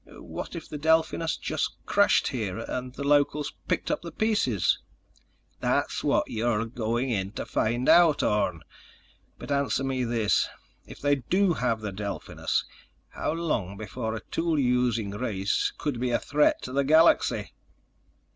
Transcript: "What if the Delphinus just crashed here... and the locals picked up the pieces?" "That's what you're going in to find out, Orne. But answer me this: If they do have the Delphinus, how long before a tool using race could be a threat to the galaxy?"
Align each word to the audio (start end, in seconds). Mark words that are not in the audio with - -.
"What 0.07 0.55
if 0.55 0.67
the 0.67 0.79
Delphinus 0.79 1.37
just 1.37 1.75
crashed 1.85 2.29
here... 2.29 2.57
and 2.67 2.91
the 2.95 3.03
locals 3.03 3.53
picked 3.67 3.91
up 3.91 4.01
the 4.01 4.11
pieces?" 4.11 4.79
"That's 5.59 6.03
what 6.03 6.27
you're 6.27 6.65
going 6.65 7.11
in 7.11 7.33
to 7.33 7.45
find 7.45 7.87
out, 7.87 8.23
Orne. 8.23 8.63
But 9.37 9.51
answer 9.51 9.83
me 9.83 10.03
this: 10.03 10.49
If 10.87 10.99
they 11.01 11.17
do 11.17 11.53
have 11.53 11.81
the 11.81 11.91
Delphinus, 11.93 12.65
how 13.09 13.33
long 13.33 13.77
before 13.77 14.15
a 14.15 14.21
tool 14.31 14.57
using 14.57 15.11
race 15.11 15.71
could 15.77 15.99
be 15.99 16.09
a 16.09 16.17
threat 16.17 16.63
to 16.63 16.73
the 16.73 16.83
galaxy?" 16.83 17.53